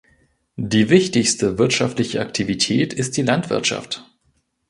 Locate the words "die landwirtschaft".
3.17-4.03